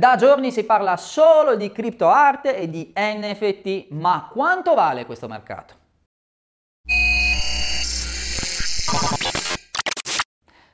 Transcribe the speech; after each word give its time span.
Da 0.00 0.16
giorni 0.16 0.50
si 0.50 0.64
parla 0.64 0.96
solo 0.96 1.56
di 1.56 1.70
criptoarte 1.70 2.56
e 2.56 2.70
di 2.70 2.90
NFT, 2.96 3.88
ma 3.90 4.30
quanto 4.32 4.72
vale 4.72 5.04
questo 5.04 5.28
mercato? 5.28 5.74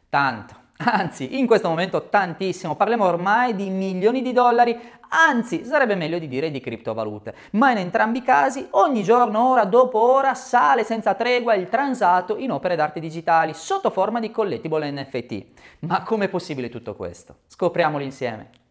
Tanto. 0.08 0.54
Anzi, 0.76 1.40
in 1.40 1.48
questo 1.48 1.68
momento 1.68 2.08
tantissimo, 2.08 2.76
parliamo 2.76 3.04
ormai 3.04 3.56
di 3.56 3.68
milioni 3.68 4.22
di 4.22 4.32
dollari, 4.32 4.78
anzi 5.08 5.64
sarebbe 5.64 5.96
meglio 5.96 6.20
di 6.20 6.28
dire 6.28 6.52
di 6.52 6.60
criptovalute, 6.60 7.34
ma 7.52 7.72
in 7.72 7.78
entrambi 7.78 8.18
i 8.18 8.22
casi 8.22 8.64
ogni 8.72 9.02
giorno, 9.02 9.48
ora 9.48 9.64
dopo 9.64 9.98
ora, 9.98 10.34
sale 10.34 10.84
senza 10.84 11.14
tregua 11.14 11.54
il 11.54 11.68
transato 11.68 12.36
in 12.36 12.52
opere 12.52 12.76
d'arte 12.76 13.00
digitali 13.00 13.54
sotto 13.54 13.90
forma 13.90 14.20
di 14.20 14.30
collectible 14.30 14.88
NFT. 14.88 15.46
Ma 15.80 16.04
com'è 16.04 16.28
possibile 16.28 16.68
tutto 16.68 16.94
questo? 16.94 17.38
Scopriamolo 17.48 18.04
insieme. 18.04 18.64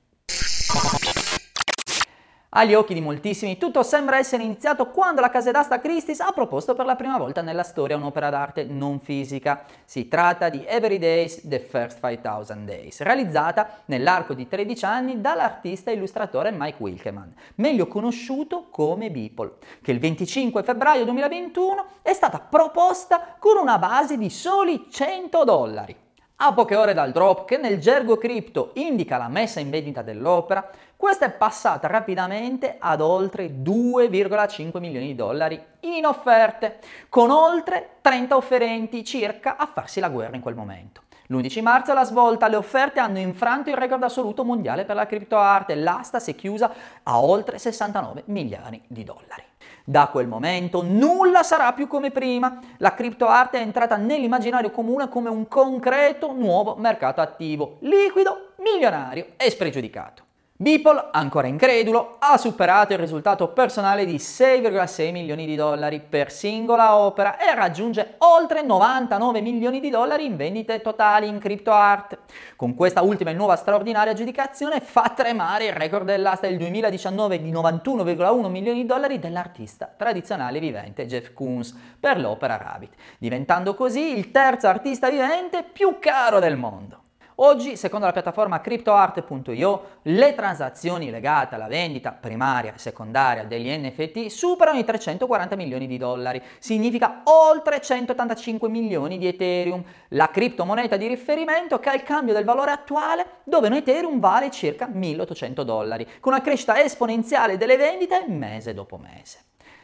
Agli 2.58 2.74
occhi 2.74 2.94
di 2.94 3.02
moltissimi 3.02 3.58
tutto 3.58 3.84
sembra 3.84 4.18
essere 4.18 4.44
iniziato 4.44 4.90
quando 4.90 5.20
la 5.20 5.30
casa 5.30 5.52
d'asta 5.52 5.82
Christie's 5.82 6.22
ha 6.22 6.32
proposto 6.32 6.74
per 6.74 6.86
la 6.86 6.96
prima 6.96 7.18
volta 7.18 7.42
nella 7.42 7.64
storia 7.64 7.98
un'opera 7.98 8.30
d'arte 8.30 8.64
non 8.64 9.02
fisica. 9.02 9.66
Si 9.84 10.08
tratta 10.08 10.48
di 10.48 10.64
Every 10.66 10.98
Days 10.98 11.46
The 11.46 11.60
First 11.60 12.00
5000 12.00 12.64
Days, 12.64 13.02
realizzata 13.02 13.82
nell'arco 13.86 14.34
di 14.34 14.48
13 14.48 14.86
anni 14.86 15.20
dall'artista 15.20 15.92
e 15.92 15.96
illustratore 15.96 16.52
Mike 16.52 16.78
Wilkeman, 16.80 17.34
meglio 17.56 17.88
conosciuto 17.88 18.68
come 18.70 19.12
Beeple, 19.12 19.56
che 19.82 19.92
il 19.92 20.00
25 20.00 20.64
febbraio 20.64 21.04
2021 21.04 21.86
è 22.02 22.14
stata 22.14 22.40
proposta 22.40 23.36
con 23.38 23.58
una 23.58 23.78
base 23.78 24.18
di 24.18 24.30
soli 24.30 24.88
100 24.90 25.44
dollari. 25.44 26.04
A 26.38 26.54
poche 26.54 26.76
ore 26.76 26.94
dal 26.94 27.14
drop, 27.14 27.46
che 27.46 27.56
nel 27.56 27.80
gergo 27.80 28.18
cripto 28.18 28.72
indica 28.74 29.16
la 29.16 29.30
messa 29.30 29.62
in 29.62 29.70
vendita 29.70 30.02
dell'opera, 30.02 30.70
questa 30.98 31.28
è 31.28 31.32
passata 31.32 31.88
rapidamente 31.88 32.76
ad 32.78 33.00
oltre 33.00 33.62
2,5 33.62 34.80
milioni 34.80 35.08
di 35.08 35.16
dollari 35.16 35.58
in 35.82 36.06
offerte, 36.06 36.80
con 37.08 37.32
oltre 37.32 38.00
30 38.02 38.36
offerenti 38.36 39.06
circa 39.06 39.56
a 39.56 39.66
farsi 39.66 40.02
la 40.02 40.10
guerra 40.10 40.36
in 40.36 40.42
quel 40.42 40.56
momento. 40.56 41.04
L'11 41.28 41.62
marzo 41.62 41.92
alla 41.92 42.04
svolta 42.04 42.48
le 42.48 42.56
offerte 42.56 43.00
hanno 43.00 43.18
infranto 43.18 43.70
il 43.70 43.78
record 43.78 44.04
assoluto 44.04 44.44
mondiale 44.44 44.86
per 44.86 44.96
la 44.96 45.08
criptoarte, 45.08 45.74
l'asta 45.74 46.20
si 46.20 46.32
è 46.32 46.36
chiusa 46.36 46.72
a 47.02 47.20
oltre 47.20 47.58
69 47.58 48.24
miliardi 48.28 48.82
di 48.88 49.04
dollari. 49.04 49.44
Da 49.84 50.08
quel 50.08 50.28
momento 50.28 50.84
nulla 50.84 51.44
sarà 51.44 51.74
più 51.74 51.88
come 51.88 52.12
prima. 52.12 52.60
La 52.78 52.94
criptoarte 52.94 53.58
è 53.58 53.62
entrata 53.62 53.96
nell'immaginario 53.98 54.72
comune 54.72 55.10
come 55.10 55.30
un 55.30 55.48
concreto 55.48 56.32
nuovo 56.32 56.76
mercato 56.76 57.22
attivo, 57.22 57.78
liquido, 57.82 58.54
milionario 58.58 59.34
e 59.38 59.50
spregiudicato. 59.50 60.25
Beeple, 60.58 61.10
ancora 61.12 61.48
incredulo, 61.48 62.16
ha 62.18 62.38
superato 62.38 62.94
il 62.94 63.00
risultato 63.00 63.50
personale 63.50 64.06
di 64.06 64.16
6,6 64.16 65.12
milioni 65.12 65.46
di 65.46 65.58
dollari 65.58 66.00
per 66.00 66.32
singola 66.32 66.96
opera 66.96 67.38
e 67.38 67.54
raggiunge 67.54 68.16
oltre 68.20 68.62
99 68.62 69.42
milioni 69.42 69.82
di 69.82 69.90
dollari 69.90 70.24
in 70.24 70.38
vendite 70.38 70.80
totali 70.80 71.28
in 71.28 71.40
CryptoArt. 71.40 72.20
Con 72.56 72.74
questa 72.74 73.02
ultima 73.02 73.32
e 73.32 73.34
nuova 73.34 73.58
straordinaria 73.58 74.14
aggiudicazione 74.14 74.80
fa 74.80 75.12
tremare 75.14 75.66
il 75.66 75.74
record 75.74 76.06
dell'asta 76.06 76.48
del 76.48 76.58
2019 76.58 77.42
di 77.42 77.52
91,1 77.52 78.48
milioni 78.48 78.82
di 78.84 78.88
dollari 78.88 79.20
dell'artista 79.20 79.94
tradizionale 79.94 80.62
vivente 80.62 81.06
Jeff 81.06 81.34
Koons 81.34 81.76
per 82.00 82.18
l'opera 82.18 82.56
Rabbit, 82.56 82.94
diventando 83.18 83.76
così 83.76 84.18
il 84.18 84.32
terzo 84.32 84.70
artista 84.70 85.10
vivente 85.10 85.64
più 85.70 85.98
caro 86.00 86.40
del 86.40 86.56
mondo. 86.56 87.04
Oggi, 87.38 87.76
secondo 87.76 88.06
la 88.06 88.14
piattaforma 88.14 88.62
CryptoArt.io, 88.62 89.98
le 90.04 90.34
transazioni 90.36 91.10
legate 91.10 91.56
alla 91.56 91.68
vendita 91.68 92.14
primaria 92.14 92.74
e 92.74 92.78
secondaria 92.78 93.44
degli 93.44 93.70
NFT 93.70 94.28
superano 94.28 94.80
i 94.80 94.86
340 94.86 95.58
milioni 95.58 95.86
di 95.86 95.98
dollari, 95.98 96.42
significa 96.60 97.24
oltre 97.26 97.82
185 97.82 98.70
milioni 98.70 99.18
di 99.18 99.28
Ethereum, 99.28 99.84
la 100.10 100.30
criptomoneta 100.30 100.96
di 100.96 101.08
riferimento 101.08 101.78
che 101.78 101.90
ha 101.90 101.94
il 101.94 102.04
cambio 102.04 102.34
del 102.34 102.46
valore 102.46 102.72
attuale 102.72 103.26
dove 103.44 103.68
un 103.68 103.74
Ethereum 103.74 104.22
vale 104.22 104.50
circa 104.50 104.88
1800 104.88 105.64
dollari, 105.64 106.08
con 106.22 106.32
una 106.32 106.42
crescita 106.42 106.82
esponenziale 106.82 107.58
delle 107.58 107.76
vendite 107.76 108.24
mese 108.30 108.74
dopo 108.74 108.96
mese. 108.96 109.40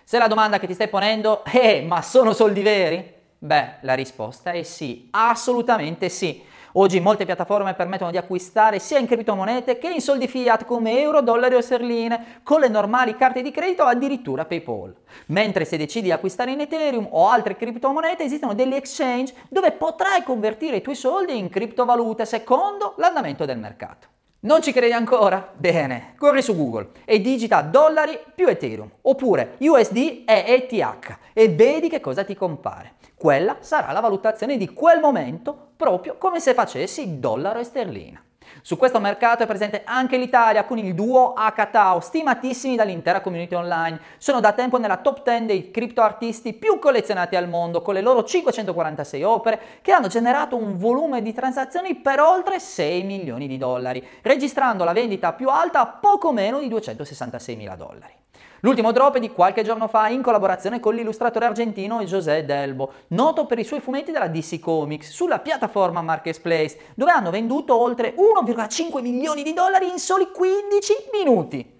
Se 0.05 0.17
la 0.17 0.27
domanda 0.27 0.57
che 0.57 0.67
ti 0.67 0.73
stai 0.73 0.87
ponendo 0.87 1.43
è 1.43 1.79
eh, 1.79 1.81
ma 1.81 2.01
sono 2.01 2.31
soldi 2.31 2.61
veri? 2.61 3.13
Beh, 3.37 3.77
la 3.81 3.93
risposta 3.93 4.51
è 4.51 4.63
sì, 4.63 5.09
assolutamente 5.11 6.07
sì. 6.07 6.47
Oggi 6.73 7.01
molte 7.01 7.25
piattaforme 7.25 7.73
permettono 7.73 8.11
di 8.11 8.17
acquistare 8.17 8.79
sia 8.79 8.97
in 8.97 9.05
criptomonete 9.05 9.77
che 9.77 9.89
in 9.89 9.99
soldi 9.99 10.29
fiat 10.29 10.63
come 10.63 11.01
euro, 11.01 11.21
dollari 11.21 11.55
o 11.55 11.61
sterline, 11.61 12.39
con 12.43 12.61
le 12.61 12.69
normali 12.69 13.17
carte 13.17 13.41
di 13.41 13.51
credito 13.51 13.83
o 13.83 13.87
addirittura 13.87 14.45
PayPal. 14.45 14.95
Mentre 15.27 15.65
se 15.65 15.75
decidi 15.75 16.05
di 16.05 16.11
acquistare 16.11 16.51
in 16.51 16.61
Ethereum 16.61 17.07
o 17.11 17.27
altre 17.27 17.57
criptomonete 17.57 18.23
esistono 18.23 18.53
degli 18.53 18.73
exchange 18.73 19.33
dove 19.49 19.73
potrai 19.73 20.23
convertire 20.23 20.77
i 20.77 20.81
tuoi 20.81 20.95
soldi 20.95 21.37
in 21.37 21.49
criptovalute 21.49 22.25
secondo 22.25 22.93
l'andamento 22.97 23.43
del 23.43 23.57
mercato. 23.57 24.10
Non 24.43 24.63
ci 24.63 24.71
credi 24.71 24.91
ancora? 24.91 25.53
Bene, 25.55 26.15
corri 26.17 26.41
su 26.41 26.55
Google 26.55 26.89
e 27.05 27.21
digita 27.21 27.61
dollari 27.61 28.17
più 28.33 28.47
Ethereum 28.47 28.89
oppure 29.01 29.55
USD 29.59 30.23
e 30.25 30.43
ETH 30.47 31.17
e 31.31 31.49
vedi 31.49 31.89
che 31.89 31.99
cosa 31.99 32.23
ti 32.23 32.33
compare. 32.33 32.93
Quella 33.13 33.57
sarà 33.59 33.91
la 33.91 33.99
valutazione 33.99 34.57
di 34.57 34.73
quel 34.73 34.99
momento 34.99 35.73
proprio 35.77 36.15
come 36.17 36.39
se 36.39 36.55
facessi 36.55 37.19
dollaro 37.19 37.59
e 37.59 37.63
sterlina. 37.63 38.23
Su 38.61 38.77
questo 38.77 38.99
mercato 38.99 39.43
è 39.43 39.47
presente 39.47 39.81
anche 39.85 40.17
l'Italia 40.17 40.65
con 40.65 40.77
il 40.77 40.93
duo 40.93 41.33
HTAO, 41.33 41.99
stimatissimi 41.99 42.75
dall'intera 42.75 43.21
community 43.21 43.55
online. 43.55 43.99
Sono 44.17 44.39
da 44.39 44.53
tempo 44.53 44.77
nella 44.77 44.97
top 44.97 45.23
10 45.23 45.45
dei 45.45 45.71
criptoartisti 45.71 46.53
più 46.53 46.79
collezionati 46.79 47.35
al 47.35 47.47
mondo, 47.47 47.81
con 47.81 47.93
le 47.93 48.01
loro 48.01 48.23
546 48.23 49.23
opere 49.23 49.59
che 49.81 49.91
hanno 49.91 50.07
generato 50.07 50.55
un 50.55 50.77
volume 50.77 51.21
di 51.21 51.33
transazioni 51.33 51.95
per 51.95 52.19
oltre 52.19 52.59
6 52.59 53.03
milioni 53.03 53.47
di 53.47 53.57
dollari, 53.57 54.05
registrando 54.21 54.83
la 54.83 54.93
vendita 54.93 55.33
più 55.33 55.49
alta 55.49 55.79
a 55.81 55.87
poco 55.87 56.31
meno 56.31 56.59
di 56.59 56.67
266 56.67 57.55
mila 57.55 57.75
dollari. 57.75 58.13
L'ultimo 58.61 58.91
drop 58.91 59.15
è 59.15 59.19
di 59.19 59.31
qualche 59.31 59.63
giorno 59.63 59.87
fa 59.87 60.07
in 60.07 60.21
collaborazione 60.21 60.79
con 60.79 60.93
l'illustratore 60.93 61.45
argentino 61.45 62.03
José 62.03 62.45
Delbo, 62.45 62.91
noto 63.07 63.47
per 63.47 63.57
i 63.57 63.63
suoi 63.63 63.79
fumetti 63.79 64.11
della 64.11 64.27
DC 64.27 64.59
Comics, 64.59 65.09
sulla 65.09 65.39
piattaforma 65.39 66.03
Marketplace, 66.03 66.77
dove 66.93 67.11
hanno 67.11 67.31
venduto 67.31 67.75
oltre 67.75 68.13
1,5 68.15 69.01
milioni 69.01 69.41
di 69.41 69.53
dollari 69.53 69.89
in 69.89 69.97
soli 69.97 70.29
15 70.31 70.93
minuti. 71.11 71.79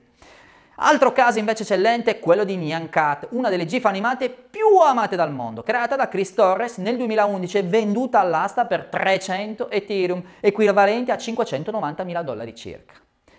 Altro 0.84 1.12
caso 1.12 1.38
invece 1.38 1.62
eccellente 1.62 2.10
è 2.10 2.20
quello 2.20 2.44
di 2.44 2.56
Nyan 2.56 2.90
Cat, 2.90 3.28
una 3.32 3.50
delle 3.50 3.68
GIF 3.68 3.86
animate 3.86 4.32
più 4.32 4.80
amate 4.84 5.16
dal 5.16 5.32
mondo, 5.32 5.62
creata 5.62 5.96
da 5.96 6.08
Chris 6.08 6.34
Torres 6.34 6.78
nel 6.78 6.98
2011 6.98 7.58
e 7.60 7.64
venduta 7.64 8.20
all'asta 8.20 8.66
per 8.66 8.86
300 8.86 9.70
Ethereum, 9.70 10.24
equivalenti 10.40 11.12
a 11.12 11.18
590 11.18 12.04
mila 12.04 12.24
dollari 12.24 12.56
circa. 12.56 12.96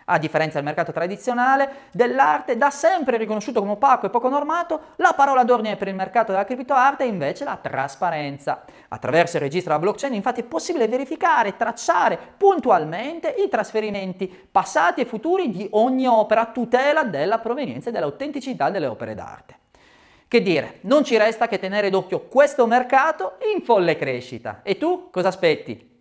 A 0.07 0.19
differenza 0.19 0.55
del 0.55 0.65
mercato 0.65 0.93
tradizionale 0.93 1.89
dell'arte, 1.93 2.57
da 2.57 2.71
sempre 2.71 3.17
riconosciuto 3.17 3.61
come 3.61 3.73
opaco 3.73 4.07
e 4.07 4.11
poco 4.11 4.29
normato, 4.29 4.81
la 4.97 5.13
parola 5.15 5.45
d'ordine 5.45 5.77
per 5.77 5.89
il 5.89 5.95
mercato 5.95 6.33
della 6.33 6.45
criptoarte 6.45 7.05
è 7.05 7.07
invece 7.07 7.45
la 7.45 7.59
trasparenza. 7.61 8.65
Attraverso 8.89 9.37
il 9.37 9.43
registro 9.43 9.73
della 9.73 9.85
blockchain 9.85 10.15
infatti 10.15 10.41
è 10.41 10.45
possibile 10.45 10.89
verificare 10.89 11.51
e 11.51 11.57
tracciare 11.57 12.19
puntualmente 12.37 13.29
i 13.29 13.49
trasferimenti 13.49 14.27
passati 14.51 15.01
e 15.01 15.07
futuri 15.07 15.51
di 15.51 15.69
ogni 15.73 16.07
opera 16.07 16.43
a 16.43 16.47
tutela 16.47 17.05
della 17.05 17.39
provenienza 17.39 17.89
e 17.89 17.93
dell'autenticità 17.93 18.71
delle 18.71 18.87
opere 18.87 19.15
d'arte. 19.15 19.59
Che 20.33 20.41
dire, 20.41 20.79
non 20.83 21.05
ci 21.05 21.19
resta 21.19 21.47
che 21.47 21.59
tenere 21.59 21.91
d'occhio 21.91 22.23
questo 22.23 22.67
mercato 22.67 23.37
in 23.55 23.63
folle 23.63 23.97
crescita. 23.97 24.61
E 24.63 24.79
tu 24.79 25.11
cosa 25.11 25.29
aspetti? 25.29 25.92